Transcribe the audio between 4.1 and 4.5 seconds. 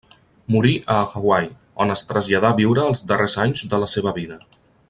vida.